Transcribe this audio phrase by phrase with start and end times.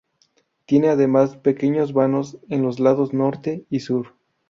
[0.65, 4.15] Tiene además pequeños vanos en los lados Norte y Sur.